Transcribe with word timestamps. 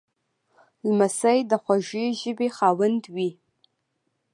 لمسی 0.87 1.39
د 1.51 1.51
خوږې 1.63 2.05
ژبې 2.19 2.47
خاوند 2.57 3.03
وي. 3.15 3.29